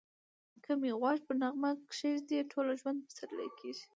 که 0.63 0.71
می 0.81 0.91
غوږ 0.99 1.19
پر 1.27 1.35
نغمه 1.43 1.71
کښېږدې 1.89 2.39
ټوله 2.51 2.71
ژوند 2.81 2.99
پسرلی 3.07 3.49
کېږی 3.59 3.85